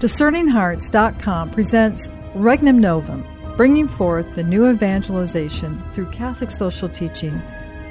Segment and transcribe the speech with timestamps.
[0.00, 3.22] DiscerningHearts.com presents Regnum Novum,
[3.58, 7.42] bringing forth the new evangelization through Catholic social teaching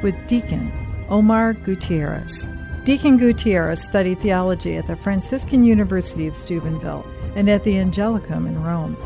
[0.02, 0.72] with Deacon
[1.10, 2.50] Omar Gutierrez.
[2.84, 8.64] Deacon Gutierrez studied theology at the Franciscan University of Steubenville and at the Angelicum in
[8.64, 8.98] Rome.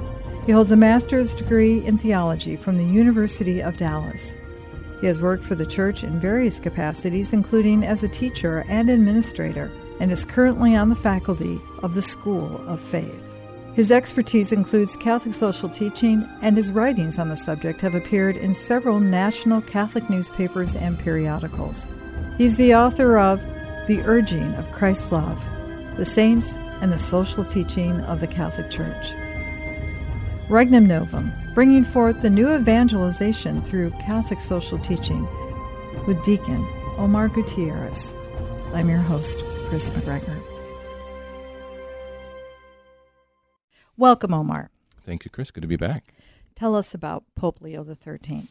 [0.45, 4.37] He holds a master's degree in theology from the University of Dallas.
[5.01, 9.69] He has worked for the church in various capacities, including as a teacher and administrator
[9.99, 13.23] and is currently on the faculty of the School of Faith.
[13.73, 18.53] His expertise includes Catholic social teaching, and his writings on the subject have appeared in
[18.53, 21.87] several national Catholic newspapers and periodicals.
[22.37, 23.41] He's the author of
[23.87, 25.43] The Urging of Christ's Love,
[25.97, 29.11] The Saints, and the Social Teaching of the Catholic Church.
[30.49, 35.27] Regnum Novum, bringing forth the new evangelization through Catholic social teaching
[36.05, 36.67] with Deacon
[36.97, 38.15] Omar Gutierrez.
[38.73, 40.39] I'm your host, Kris McGregor.
[43.97, 44.69] Welcome, Omar.
[45.03, 45.49] Thank you, Kris.
[45.49, 46.13] Good to be back.
[46.55, 48.49] Tell us about Pope Leo XIII.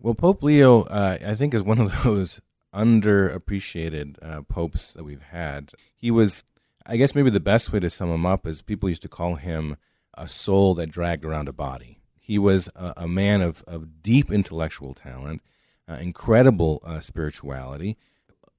[0.00, 2.40] Well, Pope Leo, uh, I think, is one of those
[2.74, 5.70] underappreciated uh, popes that we've had.
[5.94, 6.42] He was,
[6.84, 9.36] I guess, maybe the best way to sum him up is people used to call
[9.36, 9.76] him
[10.18, 12.00] a soul that dragged around a body.
[12.18, 15.42] He was a, a man of, of deep intellectual talent,
[15.88, 17.96] uh, incredible uh, spirituality,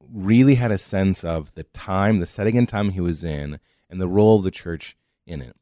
[0.01, 3.59] really had a sense of the time, the setting and time he was in,
[3.89, 5.55] and the role of the church in it.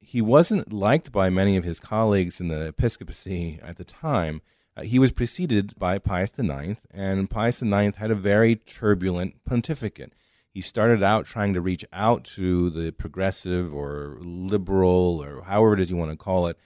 [0.00, 4.42] He wasn't liked by many of his colleagues in the episcopacy at the time.
[4.76, 10.12] Uh, he was preceded by Pius IX, and Pius IX had a very turbulent pontificate.
[10.50, 15.80] He started out trying to reach out to the progressive or liberal or however it
[15.80, 16.58] is you want to call it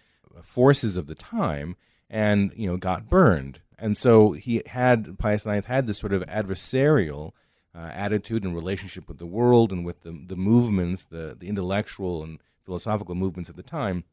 [0.43, 1.77] forces of the time,
[2.11, 6.25] and you know got burned and so he had Pius IX had this sort of
[6.27, 7.33] adversarial
[7.75, 12.23] uh, attitude and relationship with the world and with the the movements, the the intellectual
[12.23, 14.05] and philosophical movements at the time.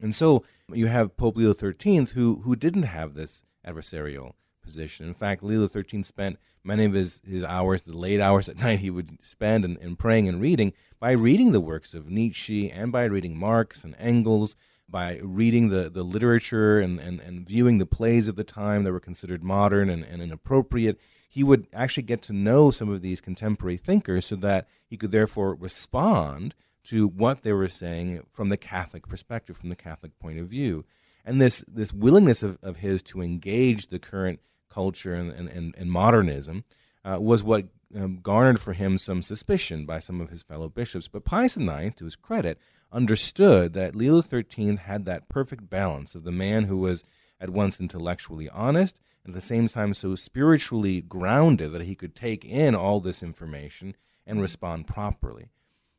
[0.00, 4.32] And so you have Pope Leo XIII, who who didn't have this adversarial
[4.62, 5.06] position.
[5.06, 8.80] In fact, Leo XIII spent many of his, his hours, the late hours at night,
[8.80, 12.90] he would spend in, in praying and reading by reading the works of Nietzsche and
[12.90, 14.56] by reading Marx and Engels
[14.88, 18.92] by reading the, the literature and, and, and viewing the plays of the time that
[18.92, 23.20] were considered modern and, and inappropriate, he would actually get to know some of these
[23.20, 28.56] contemporary thinkers so that he could therefore respond to what they were saying from the
[28.56, 30.84] Catholic perspective, from the Catholic point of view.
[31.24, 35.90] And this, this willingness of, of his to engage the current culture and, and, and
[35.90, 36.64] modernism
[37.04, 41.08] uh, was what um, garnered for him some suspicion by some of his fellow bishops.
[41.08, 42.58] But Pius IX, to his credit,
[42.92, 47.02] understood that Leo XIII had that perfect balance of the man who was
[47.40, 52.14] at once intellectually honest and at the same time so spiritually grounded that he could
[52.14, 53.96] take in all this information
[54.26, 55.50] and respond properly.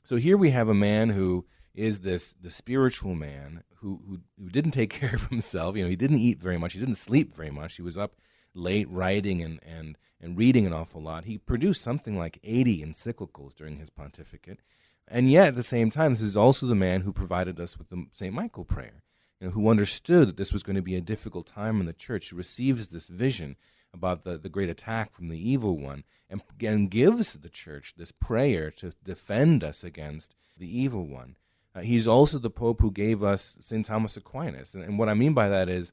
[0.04, 4.50] So here we have a man who is this the spiritual man who, who who
[4.50, 5.76] didn't take care of himself.
[5.76, 6.74] You know, he didn't eat very much.
[6.74, 7.76] He didn't sleep very much.
[7.76, 8.16] He was up
[8.56, 11.26] late writing and and and reading an awful lot.
[11.26, 14.60] He produced something like 80 encyclicals during his pontificate.
[15.08, 17.90] And yet, at the same time, this is also the man who provided us with
[17.90, 18.34] the St.
[18.34, 19.04] Michael prayer,
[19.40, 21.94] you know, who understood that this was going to be a difficult time in the
[21.94, 23.56] church, who receives this vision
[23.94, 28.12] about the, the great attack from the evil one, and, and gives the church this
[28.12, 31.38] prayer to defend us against the evil one.
[31.76, 33.86] Uh, he's also the Pope who gave us St.
[33.86, 34.74] Thomas Aquinas.
[34.74, 35.92] And, and what I mean by that is,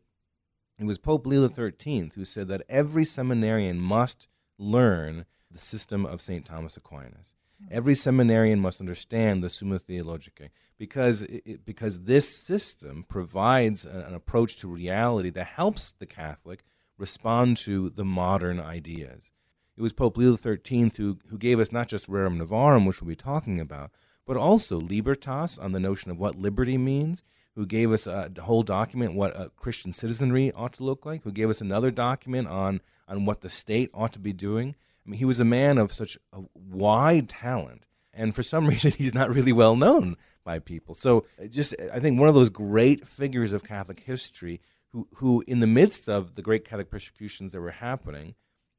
[0.82, 4.28] it was Pope Leo XIII who said that every seminarian must
[4.59, 6.44] learn the system of St.
[6.44, 7.34] Thomas Aquinas.
[7.70, 10.48] Every seminarian must understand the Summa Theologica
[10.78, 16.65] because, it, because this system provides an approach to reality that helps the Catholic
[16.98, 19.31] respond to the modern ideas.
[19.76, 23.09] It was Pope Leo XIII who, who gave us not just Rerum Novarum, which we'll
[23.09, 23.91] be talking about,
[24.26, 27.22] but also Libertas on the notion of what liberty means,
[27.55, 31.33] who gave us a whole document what a Christian citizenry ought to look like, who
[31.33, 34.75] gave us another document on, on what the state ought to be doing.
[35.07, 38.93] I mean, he was a man of such a wide talent, and for some reason,
[38.93, 40.95] he's not really well known by people.
[40.95, 44.60] So, just I think one of those great figures of Catholic history,
[44.91, 48.34] who, who in the midst of the great Catholic persecutions that were happening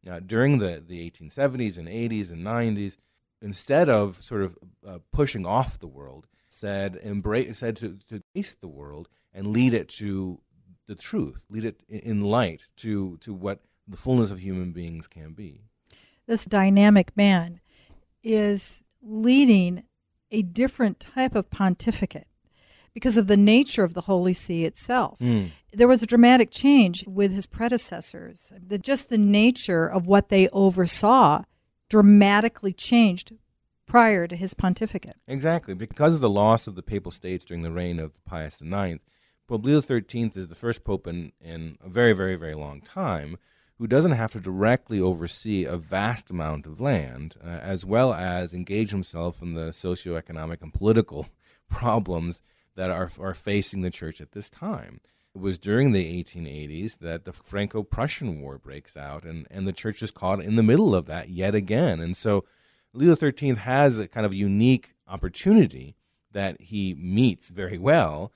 [0.10, 2.98] uh, during the, the 1870s and 80s and 90s,
[3.42, 8.62] instead of sort of uh, pushing off the world, said embrace said to, to taste
[8.62, 10.40] the world and lead it to
[10.88, 15.34] the truth, lead it in light to to what the fullness of human beings can
[15.34, 15.62] be
[16.28, 17.60] this dynamic man
[18.24, 19.84] is leading
[20.32, 22.28] a different type of pontificate
[22.94, 25.20] because of the nature of the Holy See itself.
[25.20, 25.52] Mm.
[25.72, 28.54] There was a dramatic change with his predecessors.
[28.66, 31.44] The, just the nature of what they oversaw
[31.90, 33.34] dramatically changed
[33.94, 35.18] prior to his pontificate.
[35.28, 35.76] Exactly.
[35.76, 38.98] Because of the loss of the papal states during the reign of Pius IX,
[39.48, 43.38] Pope Leo XIII is the first pope in, in a very, very, very long time
[43.78, 48.52] who doesn't have to directly oversee a vast amount of land, uh, as well as
[48.52, 51.28] engage himself in the socioeconomic and political
[51.70, 52.42] problems
[52.74, 55.02] that are, are facing the church at this time.
[55.36, 59.72] It was during the 1880s that the Franco Prussian War breaks out, and, and the
[59.72, 62.00] church is caught in the middle of that yet again.
[62.00, 62.44] And so
[62.94, 65.96] Leo XIII has a kind of unique opportunity
[66.32, 68.32] that he meets very well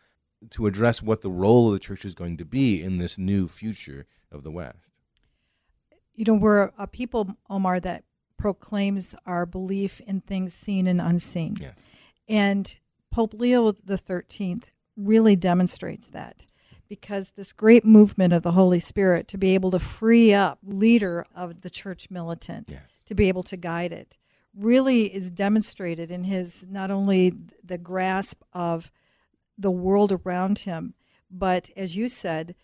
[0.52, 3.48] to address what the role of the church is going to be in this new
[3.48, 4.78] future of the West.
[6.14, 8.04] You know, we're a people, Omar, that
[8.38, 11.58] proclaims our belief in things seen and unseen.
[11.60, 11.76] Yes.
[12.28, 12.78] And
[13.12, 14.62] Pope Leo XIII
[14.96, 16.46] really demonstrates that
[16.88, 21.26] because this great movement of the Holy Spirit to be able to free up leader
[21.36, 22.82] of the church militant Yes.
[23.06, 24.18] to be able to guide it
[24.58, 27.34] really is demonstrated in his not only
[27.64, 28.92] the grasp of
[29.58, 30.94] the world around him
[31.30, 32.56] but as you said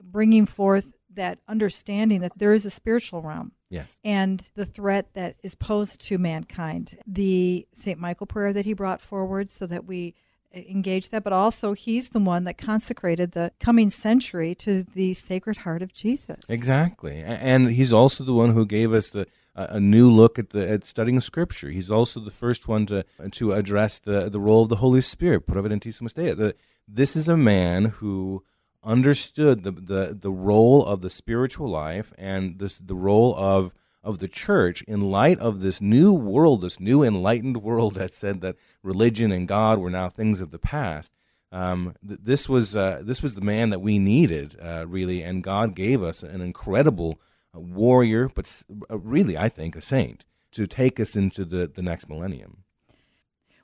[0.00, 3.98] bringing forth that understanding that there is a spiritual realm Yes.
[4.02, 6.96] and the threat that is posed to mankind.
[7.06, 7.98] The St.
[7.98, 10.14] Michael prayer that he brought forward so that we
[10.56, 15.12] uh, engage that, but also he's the one that consecrated the coming century to the
[15.12, 16.38] Sacred Heart of Jesus.
[16.48, 19.26] Exactly, and he's also the one who gave us the
[19.70, 21.70] a new look at the at studying Scripture.
[21.70, 25.46] He's also the first one to to address the the role of the Holy Spirit.
[25.46, 26.52] Providentissimus Dei.
[26.86, 28.44] This is a man who
[28.84, 34.20] understood the, the the role of the spiritual life and this the role of of
[34.20, 38.56] the church in light of this new world, this new enlightened world that said that
[38.82, 41.12] religion and God were now things of the past.
[41.50, 45.42] Um, th- this was uh, this was the man that we needed, uh, really, and
[45.42, 47.20] God gave us an incredible
[47.54, 52.08] uh, warrior, but really, I think, a saint to take us into the, the next
[52.08, 52.64] millennium.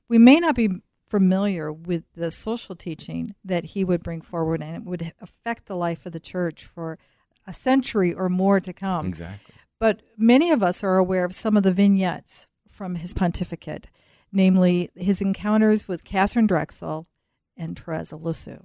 [0.08, 0.69] We may not be
[1.06, 5.76] familiar with the social teaching that he would bring forward, and it would affect the
[5.76, 6.98] life of the church for
[7.46, 9.06] a century or more to come.
[9.06, 9.54] Exactly.
[9.78, 13.88] But many of us are aware of some of the vignettes from his pontificate,
[14.32, 17.06] namely his encounters with Catherine Drexel
[17.56, 18.64] and Teresa Lisieux.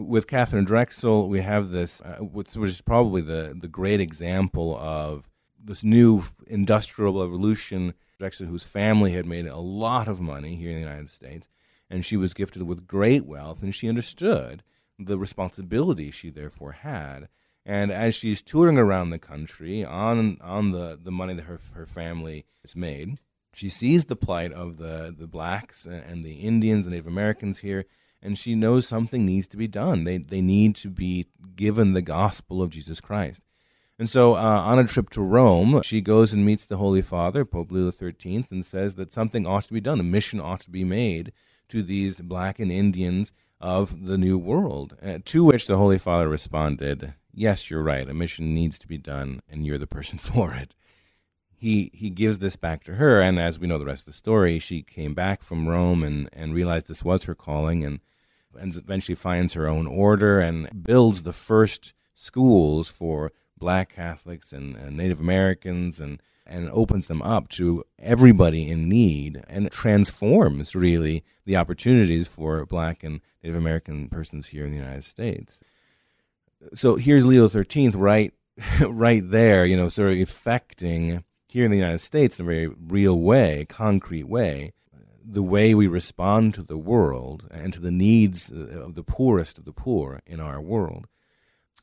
[0.00, 4.76] With Catherine Drexel, we have this, uh, which which is probably the, the great example
[4.78, 5.28] of
[5.62, 7.94] this new industrial revolution.
[8.18, 11.48] Drexel, whose family had made a lot of money here in the United States,
[11.88, 14.62] and she was gifted with great wealth, and she understood
[14.98, 17.28] the responsibility she therefore had.
[17.64, 21.86] And as she's touring around the country on on the, the money that her her
[21.86, 23.18] family has made,
[23.54, 27.84] she sees the plight of the, the blacks and the Indians and Native Americans here,
[28.22, 30.04] and she knows something needs to be done.
[30.04, 31.26] They, they need to be
[31.56, 33.42] given the gospel of Jesus Christ.
[33.98, 37.44] And so, uh, on a trip to Rome, she goes and meets the Holy Father,
[37.44, 40.00] Pope Leo XIII, and says that something ought to be done.
[40.00, 41.32] A mission ought to be made
[41.68, 44.96] to these black and Indians of the New World.
[45.02, 48.08] Uh, to which the Holy Father responded, Yes, you're right.
[48.08, 50.74] A mission needs to be done, and you're the person for it
[51.60, 54.18] he he gives this back to her, and as we know the rest of the
[54.18, 58.00] story, she came back from Rome and and realized this was her calling, and
[58.58, 64.76] and eventually finds her own order and builds the first schools for Black Catholics and,
[64.76, 71.22] and Native Americans, and and opens them up to everybody in need, and transforms really
[71.44, 75.60] the opportunities for Black and Native American persons here in the United States.
[76.74, 78.34] So here's Leo XIII right
[78.80, 82.68] right there, you know, sort of affecting here in the United States in a very
[82.68, 84.72] real way, concrete way,
[85.32, 89.58] the way we respond to the world and to the needs uh, of the poorest
[89.58, 91.06] of the poor in our world.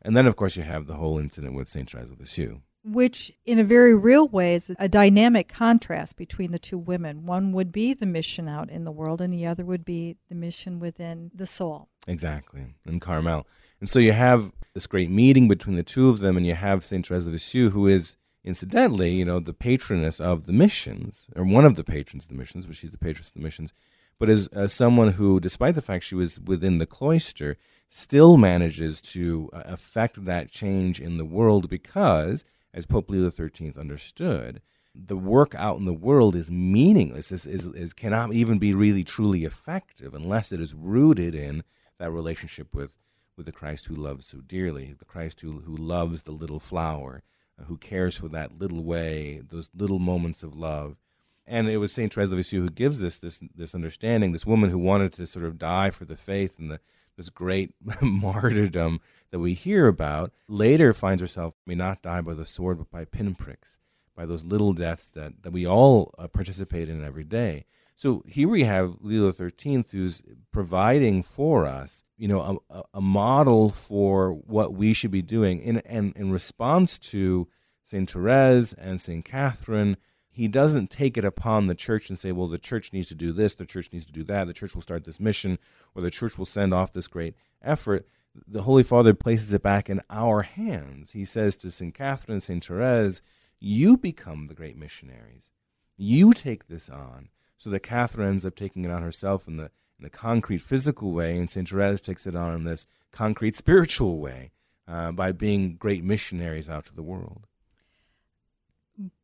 [0.01, 1.89] And then, of course, you have the whole incident with St.
[1.89, 2.59] Therese of Lisieux.
[2.83, 7.25] Which, in a very real way, is a dynamic contrast between the two women.
[7.25, 10.35] One would be the mission out in the world, and the other would be the
[10.35, 11.89] mission within the soul.
[12.07, 13.45] Exactly, in Carmel.
[13.81, 16.85] And so you have this great meeting between the two of them, and you have
[16.85, 17.05] St.
[17.05, 18.15] Therese of Lisieux, who is
[18.47, 22.35] incidentally, you know, the patroness of the missions, or one of the patrons of the
[22.35, 23.73] missions, but she's the patroness of the missions,
[24.17, 27.57] but as, as someone who, despite the fact she was within the cloister,
[27.89, 33.73] still manages to uh, affect that change in the world because, as Pope Leo XIII
[33.77, 34.61] understood,
[34.95, 39.03] the work out in the world is meaningless, is, is, is cannot even be really
[39.03, 41.63] truly effective unless it is rooted in
[41.99, 42.97] that relationship with,
[43.35, 47.21] with the Christ who loves so dearly, the Christ who, who loves the little flower,
[47.65, 50.97] who cares for that little way, those little moments of love.
[51.45, 54.31] And it was Saint Therese of Lisieux who gives us this this understanding.
[54.31, 56.79] This woman who wanted to sort of die for the faith and the
[57.15, 62.45] this great martyrdom that we hear about later finds herself may not die by the
[62.45, 63.79] sword but by pinpricks,
[64.15, 67.65] by those little deaths that, that we all uh, participate in every day.
[67.97, 73.71] So here we have Leo XIII who's providing for us, you know, a, a model
[73.71, 77.47] for what we should be doing in, in, in response to
[77.83, 78.07] St.
[78.07, 79.25] Therese and St.
[79.25, 79.97] Catherine.
[80.29, 83.31] He doesn't take it upon the church and say, well, the church needs to do
[83.31, 85.57] this, the church needs to do that, the church will start this mission,
[85.95, 88.07] or the church will send off this great effort.
[88.47, 91.13] The Holy Father places it back in our hands.
[91.13, 91.95] He says to St.
[91.95, 92.63] Catherine, and St.
[92.63, 93.23] Therese,
[93.59, 95.51] you become the great missionaries.
[95.97, 99.71] You take this on so that Catherine ends up taking it on herself in the
[99.99, 104.19] in the concrete physical way, and Saint Therese takes it on in this concrete spiritual
[104.19, 104.51] way
[104.87, 107.47] uh, by being great missionaries out to the world.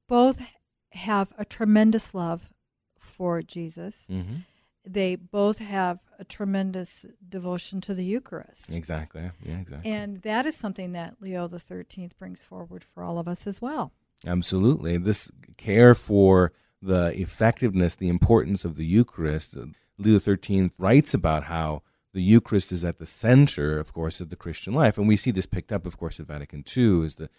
[0.07, 0.41] Both
[0.91, 2.49] have a tremendous love
[2.97, 4.07] for Jesus.
[4.09, 4.37] Mm-hmm.
[4.85, 8.73] They both have a tremendous devotion to the Eucharist.
[8.73, 9.31] Exactly.
[9.45, 9.91] Yeah, exactly.
[9.91, 13.61] And that is something that Leo the Thirteenth brings forward for all of us as
[13.61, 13.93] well.
[14.25, 14.97] Absolutely.
[14.97, 16.51] This care for
[16.83, 19.55] the effectiveness, the importance of the Eucharist.
[19.97, 21.81] Leo XIII writes about how
[22.13, 24.97] the Eucharist is at the center, of course, of the Christian life.
[24.97, 27.29] And we see this picked up, of course, at Vatican II as the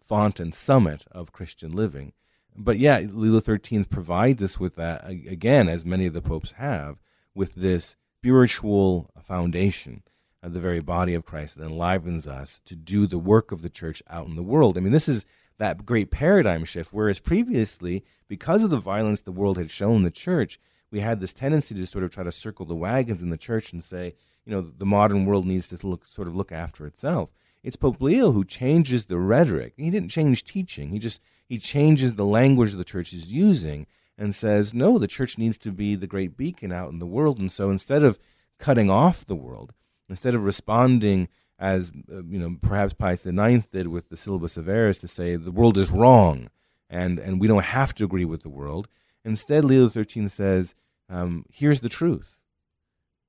[0.00, 2.12] font and summit of Christian living.
[2.56, 7.00] But yeah, Leo XIII provides us with that, again, as many of the popes have,
[7.34, 10.02] with this spiritual foundation
[10.42, 13.70] of the very body of Christ that enlivens us to do the work of the
[13.70, 14.76] church out in the world.
[14.76, 15.24] I mean, this is
[15.60, 16.90] that great paradigm shift.
[16.90, 20.58] Whereas previously, because of the violence the world had shown the church,
[20.90, 23.70] we had this tendency to sort of try to circle the wagons in the church
[23.74, 24.14] and say,
[24.46, 27.30] you know, the modern world needs to look, sort of look after itself.
[27.62, 29.74] It's Pope Leo who changes the rhetoric.
[29.76, 30.88] He didn't change teaching.
[30.88, 33.86] He just he changes the language the church is using
[34.16, 37.38] and says, no, the church needs to be the great beacon out in the world.
[37.38, 38.18] And so instead of
[38.58, 39.74] cutting off the world,
[40.08, 41.28] instead of responding
[41.60, 45.36] as uh, you know, perhaps Pius IX did with the Syllabus of Errors, to say
[45.36, 46.48] the world is wrong,
[46.88, 48.88] and and we don't have to agree with the world.
[49.24, 50.74] Instead, Leo XIII says,
[51.10, 52.40] um, "Here's the truth.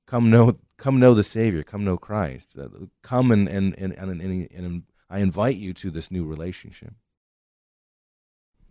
[0.07, 1.61] Come know, come know the Savior.
[1.61, 2.57] Come know Christ.
[2.57, 2.69] Uh,
[3.01, 6.93] come and and, and and and and I invite you to this new relationship."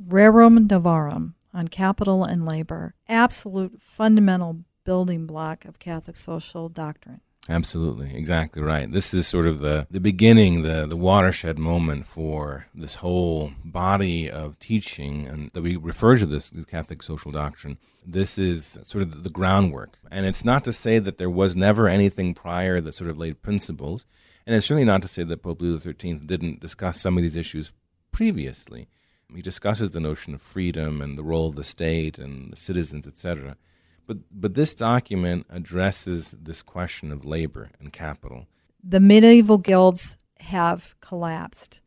[0.03, 7.21] Rerum Novarum on capital and labor, absolute fundamental building block of Catholic social doctrine.
[7.51, 8.91] Absolutely, exactly right.
[8.93, 14.31] This is sort of the, the beginning, the, the watershed moment for this whole body
[14.31, 17.77] of teaching, and that we refer to this, this Catholic social doctrine.
[18.07, 21.89] This is sort of the groundwork, and it's not to say that there was never
[21.89, 24.07] anything prior that sort of laid principles,
[24.47, 27.35] and it's certainly not to say that Pope Leo XIII didn't discuss some of these
[27.35, 27.73] issues
[28.13, 28.87] previously.
[29.35, 33.09] He discusses the notion of freedom and the role of the state and the citizens,
[33.09, 33.57] etc.
[34.07, 38.47] But, but this document addresses this question of labor and capital.
[38.83, 41.81] The medieval guilds have collapsed.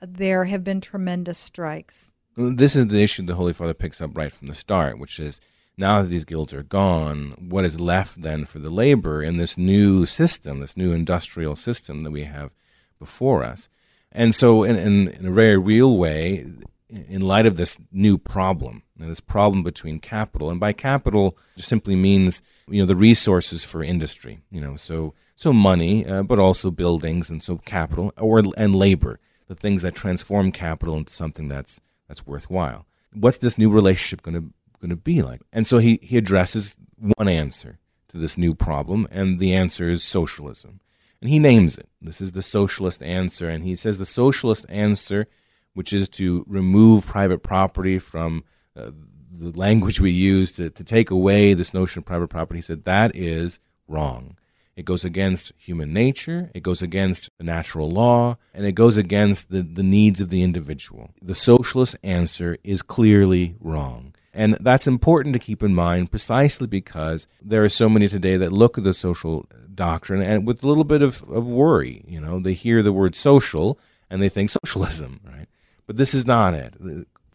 [0.00, 2.12] There have been tremendous strikes.
[2.36, 5.40] This is the issue the Holy Father picks up right from the start, which is
[5.76, 9.56] now that these guilds are gone, what is left then for the labor in this
[9.56, 12.54] new system, this new industrial system that we have
[12.98, 13.68] before us?
[14.12, 16.46] And so, in, in, in a very real way,
[16.88, 22.42] in light of this new problem, this problem between capital, and by capital simply means
[22.68, 27.30] you know the resources for industry, you know, so so money, uh, but also buildings,
[27.30, 32.26] and so capital or and labor, the things that transform capital into something that's that's
[32.26, 32.86] worthwhile.
[33.12, 35.40] What's this new relationship going to going to be like?
[35.52, 36.76] And so he he addresses
[37.16, 37.78] one answer
[38.08, 40.80] to this new problem, and the answer is socialism,
[41.20, 41.88] and he names it.
[42.02, 45.26] This is the socialist answer, and he says the socialist answer
[45.74, 48.44] which is to remove private property from
[48.76, 48.90] uh,
[49.32, 52.58] the language we use to, to take away this notion of private property.
[52.58, 54.36] He said that is wrong.
[54.76, 59.62] It goes against human nature, it goes against natural law, and it goes against the,
[59.62, 61.10] the needs of the individual.
[61.20, 64.14] The socialist answer is clearly wrong.
[64.32, 68.52] And that's important to keep in mind precisely because there are so many today that
[68.52, 72.04] look at the social doctrine and with a little bit of, of worry.
[72.06, 75.48] You know, they hear the word social and they think socialism, right?
[75.86, 76.74] But this is not it.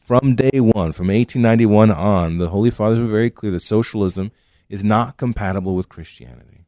[0.06, 4.32] From day one, from 1891 on, the Holy Fathers were very clear that socialism
[4.70, 6.68] is not compatible with Christianity.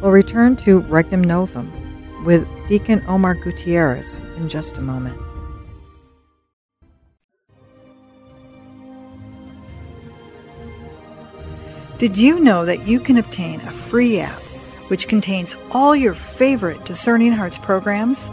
[0.00, 5.20] We'll return to Regnum Novum with Deacon Omar Gutierrez in just a moment.
[11.98, 14.40] Did you know that you can obtain a free app
[14.88, 18.30] which contains all your favorite Discerning Hearts programs?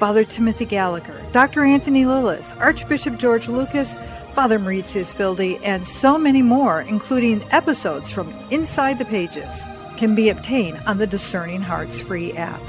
[0.00, 1.62] Father Timothy Gallagher, Dr.
[1.62, 3.94] Anthony Lilles, Archbishop George Lucas,
[4.34, 9.66] Father Mauritius Wilde, and so many more, including episodes from Inside the Pages,
[9.98, 12.62] can be obtained on the Discerning Hearts free app.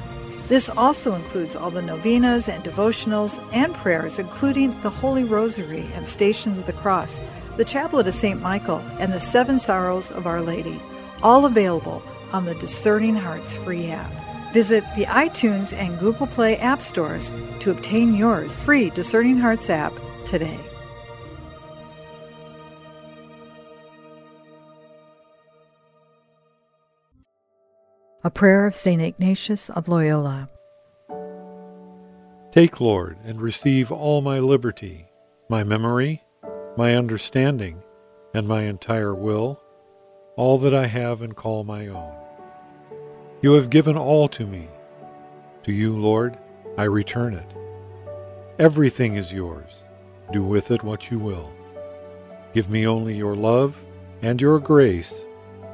[0.50, 6.06] This also includes all the novenas and devotionals and prayers, including the Holy Rosary and
[6.06, 7.22] Stations of the Cross,
[7.56, 8.42] the Chaplet of St.
[8.42, 10.82] Michael, and the Seven Sorrows of Our Lady,
[11.24, 14.21] all available on the Discerning Hearts free app.
[14.52, 17.32] Visit the iTunes and Google Play app stores
[17.62, 19.94] to obtain your free Discerning Hearts app
[20.26, 20.60] today.
[28.24, 29.02] A prayer of St.
[29.02, 30.50] Ignatius of Loyola.
[32.52, 35.08] Take, Lord, and receive all my liberty,
[35.50, 36.22] my memory,
[36.78, 37.82] my understanding,
[38.34, 39.60] and my entire will,
[40.36, 42.21] all that I have and call my own.
[43.44, 44.68] You have given all to me.
[45.64, 46.38] To you, Lord,
[46.78, 47.52] I return it.
[48.60, 49.72] Everything is yours.
[50.32, 51.52] Do with it what you will.
[52.54, 53.76] Give me only your love
[54.22, 55.24] and your grace.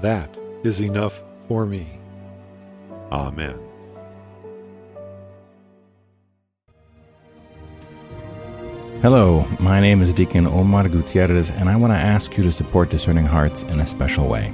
[0.01, 0.29] That
[0.63, 1.99] is enough for me.
[3.11, 3.59] Amen.
[9.01, 12.89] Hello, my name is Deacon Omar Gutierrez, and I want to ask you to support
[12.89, 14.53] Discerning Hearts in a special way.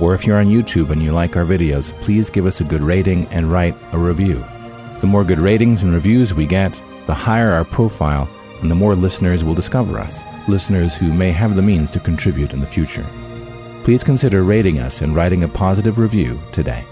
[0.00, 2.82] or if you're on YouTube and you like our videos, please give us a good
[2.82, 4.44] rating and write a review.
[5.00, 6.72] The more good ratings and reviews we get,
[7.06, 8.28] the higher our profile,
[8.60, 12.52] and the more listeners will discover us, listeners who may have the means to contribute
[12.52, 13.06] in the future
[13.84, 16.84] please consider rating us and writing a positive review today.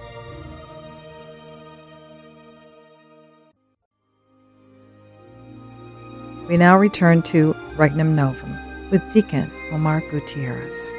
[6.48, 8.58] We now return to Regnum Novum
[8.90, 10.92] with Deacon Omar Gutierrez.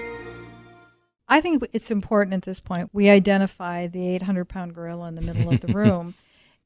[1.32, 5.22] I think it's important at this point we identify the 800 pound gorilla in the
[5.22, 6.14] middle of the room,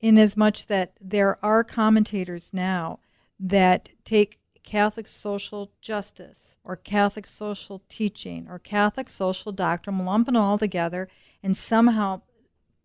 [0.02, 3.00] in as much that there are commentators now
[3.40, 10.36] that take Catholic social justice or Catholic social teaching or Catholic social doctrine, lump it
[10.36, 11.08] all together,
[11.44, 12.22] and somehow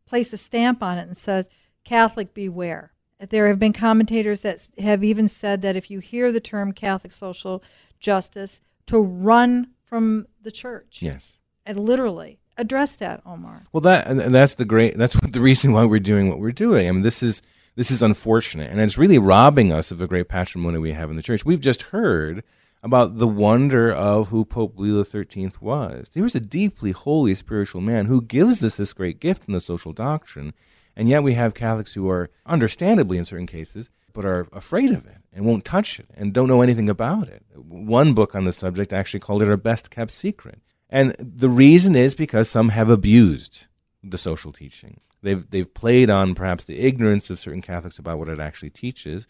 [0.06, 1.48] place a stamp on it and says,
[1.82, 2.92] Catholic beware.
[3.18, 7.12] There have been commentators that have even said that if you hear the term Catholic
[7.12, 7.62] social
[7.98, 10.98] justice, to run from the church.
[11.00, 11.38] Yes.
[11.66, 13.64] And literally address that, Omar.
[13.72, 14.96] Well, that and that's the great.
[14.96, 16.88] That's the reason why we're doing what we're doing.
[16.88, 17.42] I mean, this is
[17.76, 21.16] this is unfortunate, and it's really robbing us of a great patrimony we have in
[21.16, 21.44] the church.
[21.44, 22.42] We've just heard
[22.82, 26.10] about the wonder of who Pope Leo XIII was.
[26.14, 29.60] He was a deeply holy spiritual man who gives us this great gift in the
[29.60, 30.54] social doctrine,
[30.96, 35.06] and yet we have Catholics who are, understandably in certain cases, but are afraid of
[35.06, 37.44] it and won't touch it and don't know anything about it.
[37.54, 40.60] One book on the subject actually called it our best kept secret.
[40.90, 43.66] And the reason is because some have abused
[44.02, 45.00] the social teaching.
[45.22, 49.26] They've they've played on perhaps the ignorance of certain Catholics about what it actually teaches,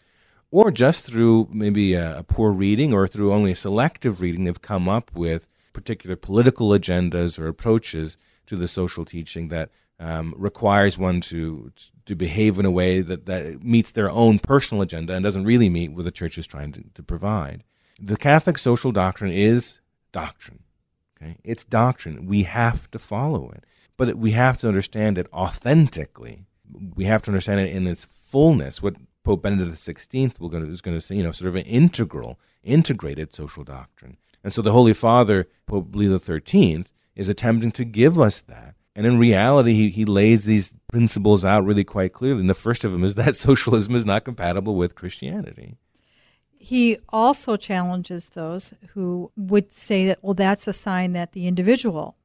[0.49, 4.61] or just through maybe a, a poor reading or through only a selective reading, they've
[4.61, 9.69] come up with particular political agendas or approaches to the social teaching that
[9.99, 11.71] um, requires one to
[12.05, 15.69] to behave in a way that, that meets their own personal agenda and doesn't really
[15.69, 17.63] meet what the church is trying to, to provide.
[17.99, 19.79] The Catholic social doctrine is
[20.11, 20.63] doctrine.
[21.21, 21.37] Okay?
[21.43, 22.25] It's doctrine.
[22.25, 23.65] We have to follow it
[24.01, 26.47] but we have to understand it authentically.
[26.95, 28.81] We have to understand it in its fullness.
[28.81, 33.31] What Pope Benedict XVI is going to say, you know, sort of an integral, integrated
[33.31, 34.17] social doctrine.
[34.43, 38.73] And so the Holy Father, Pope Leo XIII, is attempting to give us that.
[38.95, 42.39] And in reality, he, he lays these principles out really quite clearly.
[42.39, 45.77] And the first of them is that socialism is not compatible with Christianity.
[46.63, 52.17] He also challenges those who would say that, well, that's a sign that the individual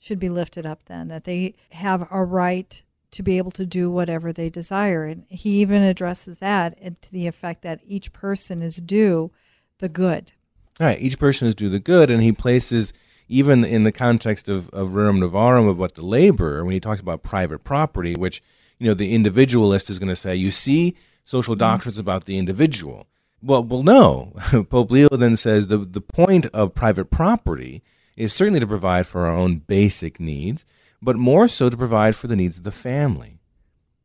[0.00, 3.88] should be lifted up then, that they have a right to be able to do
[3.88, 5.04] whatever they desire.
[5.04, 9.30] And he even addresses that to the effect that each person is due
[9.78, 10.32] the good.
[10.80, 12.92] All right, each person is due the good, and he places,
[13.28, 17.00] even in the context of, of Rerum Novarum, of what the laborer, when he talks
[17.00, 18.42] about private property, which,
[18.80, 22.00] you know, the individualist is going to say, you see, social doctrines mm-hmm.
[22.00, 23.06] about the individual.
[23.42, 24.32] Well, well, no.
[24.70, 27.82] Pope Leo then says the, the point of private property
[28.16, 30.64] is certainly to provide for our own basic needs,
[31.00, 33.38] but more so to provide for the needs of the family.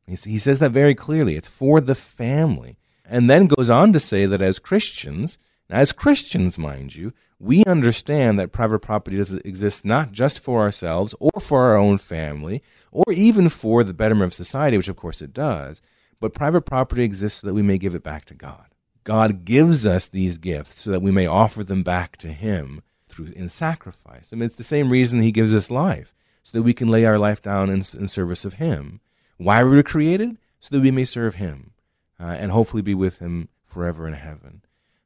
[0.05, 1.35] He says that very clearly.
[1.35, 2.77] It's for the family.
[3.05, 5.37] And then goes on to say that as Christians,
[5.69, 11.15] as Christians, mind you, we understand that private property does exist not just for ourselves
[11.19, 15.21] or for our own family or even for the betterment of society, which of course
[15.21, 15.81] it does,
[16.19, 18.72] but private property exists so that we may give it back to God.
[19.03, 23.33] God gives us these gifts so that we may offer them back to Him through
[23.35, 24.31] in sacrifice.
[24.31, 26.13] I mean, it's the same reason He gives us life,
[26.43, 29.01] so that we can lay our life down in, in service of Him.
[29.37, 30.37] Why were we were created?
[30.59, 31.71] So that we may serve Him
[32.19, 34.61] uh, and hopefully be with Him forever in heaven.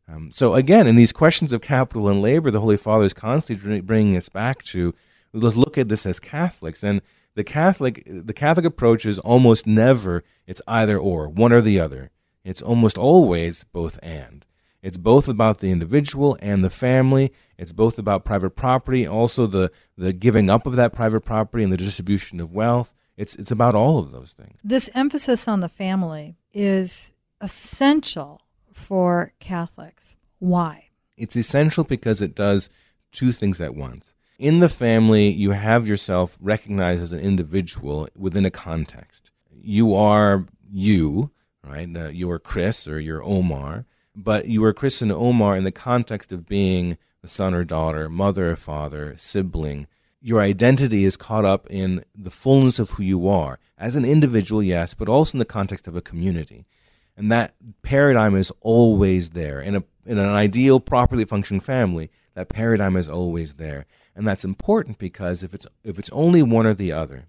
[0.08, 3.82] Um, so again, in these questions of capital and labor, the Holy Father is constantly
[3.82, 4.94] bringing us back to
[5.34, 6.84] let's look at this as Catholics.
[6.84, 7.02] And
[7.36, 12.10] the Catholic, the Catholic approach is almost never it's either or, one or the other.
[12.48, 14.46] It's almost always both and.
[14.82, 17.34] It's both about the individual and the family.
[17.58, 21.74] It's both about private property, also the, the giving up of that private property and
[21.74, 22.94] the distribution of wealth.
[23.18, 24.58] It's, it's about all of those things.
[24.64, 30.16] This emphasis on the family is essential for Catholics.
[30.40, 30.86] Why?
[31.18, 32.70] It's essential because it does
[33.12, 34.14] two things at once.
[34.40, 39.32] In the family, you have yourself recognized as an individual within a context.
[39.52, 41.32] You are you,
[41.69, 41.89] right?
[41.95, 46.32] Uh, you're Chris or you're Omar, but you are Chris and Omar in the context
[46.32, 49.88] of being a son or daughter, mother or father, sibling.
[50.21, 54.63] Your identity is caught up in the fullness of who you are as an individual,
[54.63, 56.65] yes, but also in the context of a community.
[57.15, 59.60] And that paradigm is always there.
[59.60, 63.86] In, a, in an ideal, properly functioning family, that paradigm is always there.
[64.15, 67.27] And that's important because if it's, if it's only one or the other,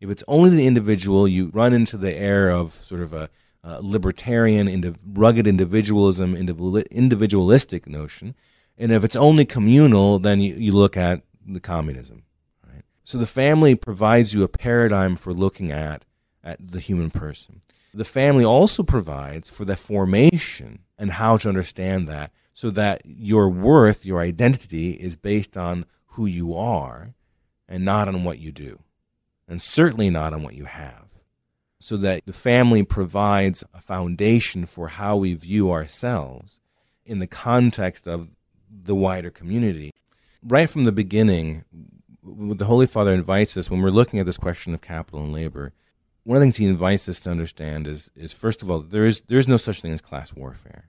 [0.00, 3.30] if it's only the individual, you run into the air of sort of a,
[3.64, 8.34] uh, libertarian, indiv- rugged individualism, individualistic notion.
[8.76, 12.24] And if it's only communal, then you, you look at the communism.
[12.66, 12.82] Right?
[13.04, 16.04] So the family provides you a paradigm for looking at,
[16.42, 17.62] at the human person.
[17.94, 23.48] The family also provides for the formation and how to understand that so that your
[23.48, 27.14] worth, your identity is based on who you are
[27.68, 28.80] and not on what you do,
[29.48, 31.03] and certainly not on what you have
[31.84, 36.58] so that the family provides a foundation for how we view ourselves
[37.04, 38.30] in the context of
[38.70, 39.92] the wider community.
[40.42, 41.64] Right from the beginning,
[42.22, 45.74] the Holy Father invites us when we're looking at this question of capital and labor.
[46.22, 49.04] One of the things he invites us to understand is, is first of all, there
[49.04, 50.88] is there is no such thing as class warfare.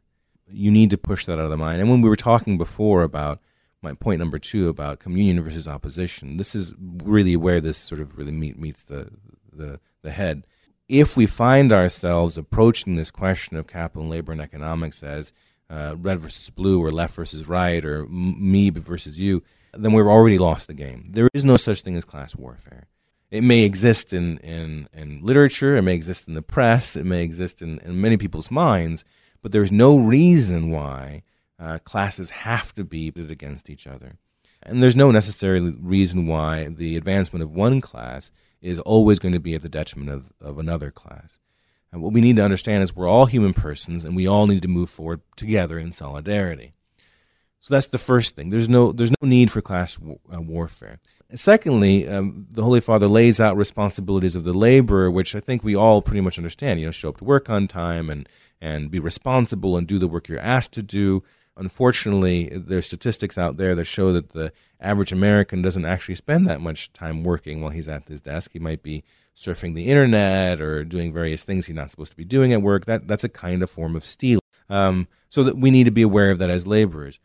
[0.49, 1.81] You need to push that out of the mind.
[1.81, 3.41] And when we were talking before about
[3.81, 8.17] my point number two about communion versus opposition, this is really where this sort of
[8.17, 9.09] really meet, meets the,
[9.51, 10.45] the the head
[10.87, 15.33] if we find ourselves approaching this question of capital and labor and economics as
[15.69, 19.41] uh, red versus blue or left versus right or me versus you,
[19.73, 21.09] then we've already lost the game.
[21.11, 22.87] There is no such thing as class warfare.
[23.31, 27.23] It may exist in, in, in literature, it may exist in the press, it may
[27.23, 29.03] exist in, in many people's minds,
[29.41, 31.23] but there's no reason why
[31.59, 34.17] uh, classes have to be pitted against each other.
[34.61, 38.31] And there's no necessary reason why the advancement of one class
[38.65, 41.39] is always going to be at the detriment of, of another class.
[41.91, 44.63] And what we need to understand is we're all human persons and we all need
[44.63, 46.73] to move forward together in solidarity.
[47.61, 48.49] So that's the first thing.
[48.49, 49.97] There's no, there's no need for class
[50.33, 50.99] uh, warfare.
[51.33, 55.75] Secondly, um, the Holy Father lays out responsibilities of the laborer, which I think we
[55.75, 56.79] all pretty much understand.
[56.79, 58.27] You know, show up to work on time and,
[58.59, 61.23] and be responsible and do the work you're asked to do
[61.57, 66.61] unfortunately, there's statistics out there that show that the average American doesn't actually spend that
[66.61, 68.51] much time working while he's at his desk.
[68.53, 69.03] He might be
[69.35, 72.85] surfing the internet or doing various things he's not supposed to be doing at work.
[72.85, 74.41] That that's a kind of form of stealing.
[74.69, 77.19] Um, so that we need to be aware of that as laborers.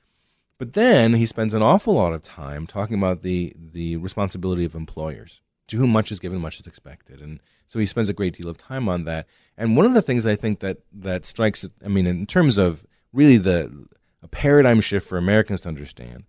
[0.58, 4.74] But then he spends an awful lot of time talking about the the responsibility of
[4.74, 8.36] employers, to whom much is given, much is expected, and so he spends a great
[8.36, 9.26] deal of time on that.
[9.56, 12.84] And one of the things I think that that strikes, I mean, in terms of
[13.12, 13.86] really the
[14.22, 16.24] a paradigm shift for Americans to understand.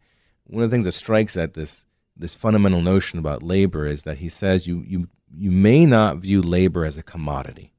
[0.46, 4.18] One of the things that strikes at this this fundamental notion about labor is that
[4.18, 7.74] he says you you you may not view labor as a commodity,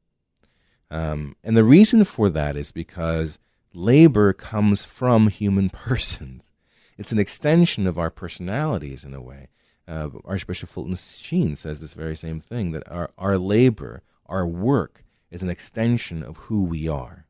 [0.91, 3.39] um, and the reason for that is because
[3.75, 6.53] labor comes from human persons.
[6.99, 9.49] It's an extension of our personalities in a way.
[9.89, 15.05] Uh, Archbishop Fulton Sheen says this very same thing that our, our labor, our work,
[15.31, 17.27] is an extension of who we are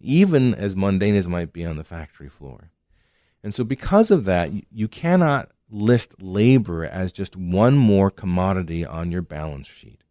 [0.00, 2.70] even as mundane as might be on the factory floor.
[3.42, 9.12] And so, because of that, you cannot list labor as just one more commodity on
[9.12, 10.02] your balance sheet.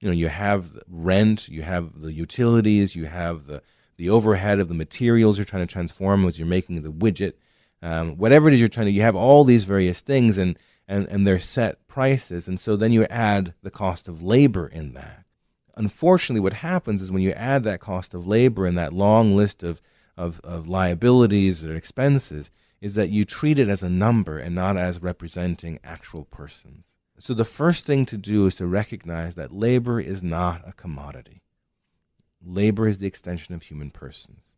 [0.00, 3.62] You know, you have rent, you have the utilities, you have the,
[3.98, 7.34] the overhead of the materials you're trying to transform as you're making the widget.
[7.82, 11.06] Um, whatever it is you're trying to, you have all these various things and, and,
[11.08, 12.48] and they're set prices.
[12.48, 15.24] And so then you add the cost of labor in that
[15.76, 19.62] unfortunately, what happens is when you add that cost of labor and that long list
[19.62, 19.80] of,
[20.16, 24.76] of, of liabilities or expenses, is that you treat it as a number and not
[24.76, 26.96] as representing actual persons.
[27.18, 31.42] So the first thing to do is to recognize that labor is not a commodity.
[32.44, 34.56] Labor is the extension of human persons.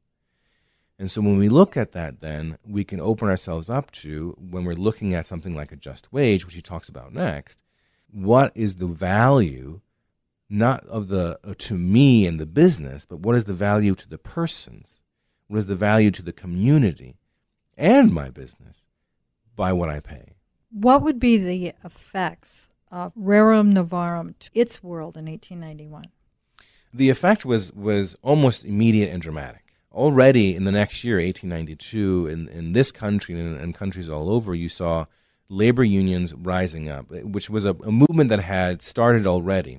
[0.98, 4.64] And so when we look at that, then we can open ourselves up to when
[4.64, 7.62] we're looking at something like a just wage, which he talks about next.
[8.10, 9.80] What is the value,
[10.48, 14.08] not of the uh, to me and the business, but what is the value to
[14.08, 15.00] the persons?
[15.48, 17.16] What is the value to the community
[17.76, 18.86] and my business
[19.56, 20.34] by what I pay?
[20.70, 26.06] What would be the effects of Rerum Novarum to its world in 1891?
[26.92, 32.48] The effect was was almost immediate and dramatic already in the next year, 1892, in,
[32.48, 35.06] in this country and in countries all over, you saw
[35.48, 39.78] labor unions rising up, which was a, a movement that had started already.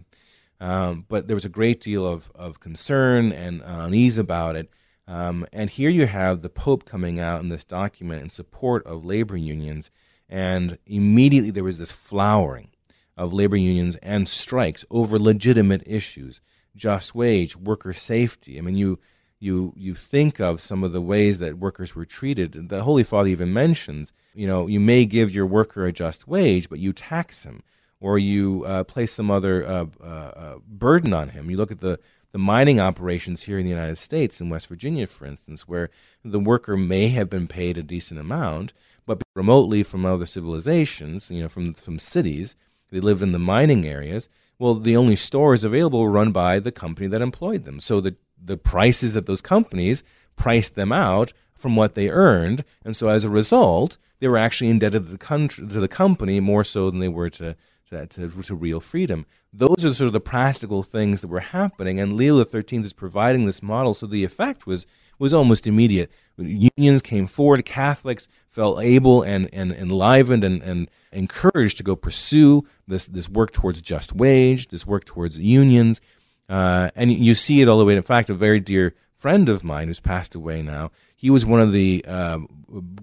[0.60, 4.70] Um, but there was a great deal of, of concern and unease about it.
[5.08, 9.06] Um, and here you have the Pope coming out in this document in support of
[9.06, 9.92] labor unions.
[10.30, 12.70] And immediately there was this flowering
[13.18, 16.42] of labor unions and strikes over legitimate issues
[16.76, 18.58] just wage, worker safety.
[18.58, 19.00] I mean, you
[19.40, 22.70] you you think of some of the ways that workers were treated.
[22.70, 26.70] The Holy Father even mentions, you know, you may give your worker a just wage,
[26.70, 27.64] but you tax him,
[28.06, 31.50] or you uh, place some other uh, uh, uh, burden on him.
[31.50, 32.00] You look at the
[32.34, 35.90] the mining operations here in the United States, in West Virginia, for instance, where
[36.24, 38.74] the worker may have been paid a decent amount,
[39.06, 42.56] but remotely from other civilizations, you know, from from cities,
[42.92, 44.30] they lived in the mining areas.
[44.60, 47.80] Well, the only stores available were run by the company that employed them.
[47.80, 50.04] So the the prices at those companies
[50.36, 54.70] priced them out from what they earned, and so as a result, they were actually
[54.70, 57.56] indebted to the country, to the company more so than they were to,
[57.90, 59.26] to, to, to real freedom.
[59.54, 63.46] Those are sort of the practical things that were happening, and Leo XIII is providing
[63.46, 63.94] this model.
[63.94, 64.86] So the effect was
[65.18, 66.12] was almost immediate.
[66.38, 67.64] Unions came forward.
[67.66, 73.52] Catholics felt able and, and enlivened and, and encouraged to go pursue this, this work
[73.52, 76.02] towards just wage, this work towards unions.
[76.50, 77.96] Uh, and you see it all the way.
[77.96, 81.62] In fact, a very dear friend of mine who's passed away now, he was one
[81.62, 82.40] of the uh,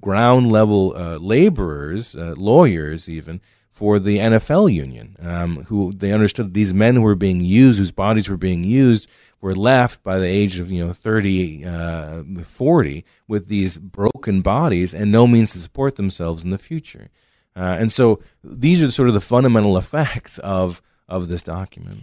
[0.00, 3.40] ground level uh, laborers, uh, lawyers even,
[3.72, 7.90] for the NFL union, um, who they understood these men who were being used, whose
[7.90, 9.08] bodies were being used,
[9.40, 14.92] were left by the age of you know 30, uh, 40 with these broken bodies
[14.92, 17.08] and no means to support themselves in the future.
[17.56, 22.00] Uh, and so these are sort of the fundamental effects of of this document.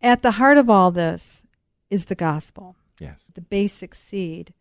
[0.00, 1.42] At the heart of all this
[1.90, 2.76] is the gospel.
[3.00, 3.18] Yes.
[3.34, 4.54] The basic seed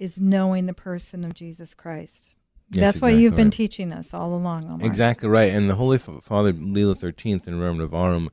[0.00, 2.31] is knowing the person of Jesus Christ.
[2.72, 3.52] Yes, That's why you've been right.
[3.52, 4.64] teaching us all along.
[4.64, 4.86] Omar.
[4.86, 5.52] Exactly right.
[5.52, 8.28] And the Holy Father Leo XIII in Rerum Novarum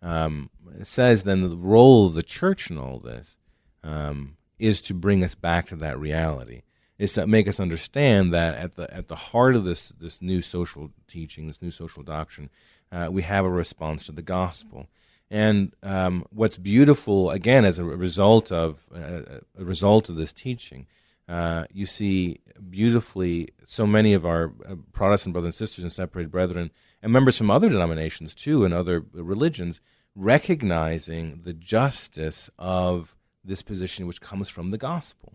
[0.00, 0.50] um,
[0.82, 3.36] says then the role of the church in all this
[3.82, 6.62] um, is to bring us back to that reality.
[6.96, 10.40] Is to make us understand that at the at the heart of this this new
[10.40, 12.50] social teaching, this new social doctrine,
[12.92, 14.86] uh, we have a response to the gospel.
[15.28, 20.86] And um, what's beautiful, again, as a result of uh, a result of this teaching,
[21.28, 26.30] uh, you see beautifully so many of our uh, Protestant brothers and sisters and separated
[26.30, 26.70] brethren,
[27.02, 29.80] and members from other denominations too, and other religions,
[30.14, 35.34] recognizing the justice of this position, which comes from the gospel.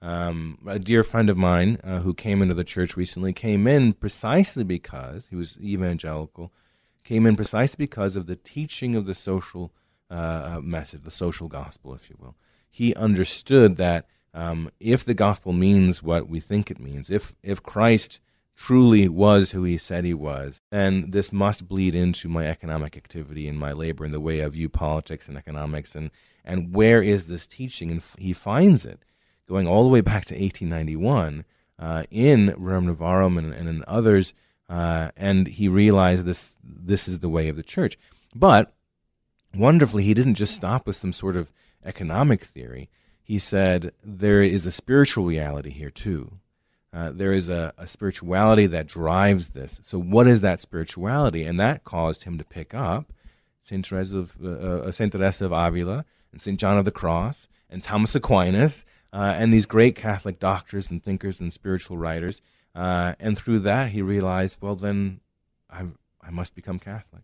[0.00, 3.92] Um, a dear friend of mine uh, who came into the church recently came in
[3.92, 6.52] precisely because he was evangelical
[7.04, 9.72] came in precisely because of the teaching of the social
[10.10, 12.36] uh, message, the social gospel, if you will.
[12.70, 17.62] He understood that um, if the gospel means what we think it means, if if
[17.62, 18.20] Christ
[18.54, 23.48] truly was who he said he was, then this must bleed into my economic activity
[23.48, 25.94] and my labor in the way I view politics and economics.
[25.94, 26.10] And
[26.44, 27.90] and where is this teaching?
[27.90, 29.04] And he finds it
[29.48, 31.44] going all the way back to 1891
[31.78, 34.34] uh, in Rerum Novarum and, and in others
[34.72, 37.98] uh, and he realized this this is the way of the church.
[38.34, 38.72] But
[39.54, 41.52] wonderfully, he didn't just stop with some sort of
[41.84, 42.88] economic theory.
[43.22, 46.38] He said there is a spiritual reality here too.
[46.92, 49.80] Uh, there is a, a spirituality that drives this.
[49.82, 51.44] So, what is that spirituality?
[51.44, 53.12] And that caused him to pick up
[53.60, 57.48] Saint Teresa of uh, uh, Saint Teresa of Avila and Saint John of the Cross
[57.70, 62.42] and Thomas Aquinas uh, and these great Catholic doctors and thinkers and spiritual writers.
[62.74, 65.20] Uh, and through that, he realized, well, then
[65.70, 65.86] I,
[66.20, 67.22] I must become Catholic.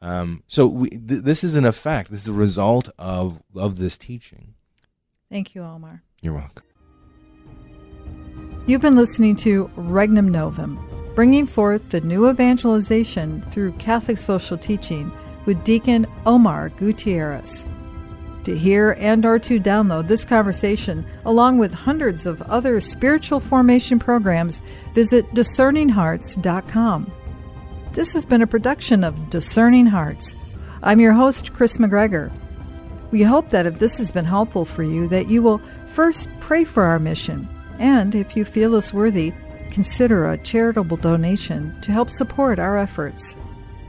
[0.00, 2.10] Um, so we, th- this is an effect.
[2.10, 4.54] This is a result of of this teaching.
[5.34, 6.00] Thank you, Omar.
[6.22, 6.62] You're welcome.
[8.68, 10.78] You've been listening to Regnum Novum,
[11.16, 15.10] bringing forth the new evangelization through Catholic social teaching
[15.44, 17.66] with Deacon Omar Gutierrez.
[18.44, 23.98] To hear and or to download this conversation along with hundreds of other spiritual formation
[23.98, 24.62] programs,
[24.94, 27.12] visit discerninghearts.com.
[27.90, 30.32] This has been a production of Discerning Hearts.
[30.84, 32.30] I'm your host Kris McGregor.
[33.14, 36.64] We hope that if this has been helpful for you that you will first pray
[36.64, 37.48] for our mission
[37.78, 39.32] And if you feel us worthy,
[39.70, 43.36] consider a charitable donation to help support our efforts.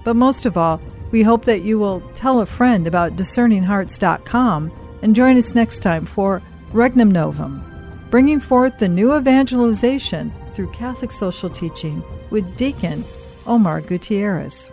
[0.04, 5.16] But most of all, we hope that you will tell a friend about discerninghearts.com and
[5.16, 7.64] join us next time for Regnum Novum,
[8.12, 13.04] bringing forth the new evangelization through Catholic social teaching with Deacon
[13.48, 14.70] Omar Gutierrez.